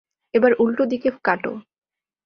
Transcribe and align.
এবার 0.33 0.51
উল্টো 0.59 0.83
দিকে 0.85 1.09
কাটো। 1.23 1.53